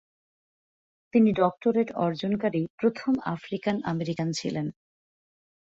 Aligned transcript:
তিনি 1.13 1.29
ডক্টরেট 1.33 1.89
অর্জনকারী 1.97 2.61
প্রথম 2.79 3.13
আফ্রিকান 3.25 3.77
আমেরিকান 3.83 4.29
ছিলেন। 4.31 4.67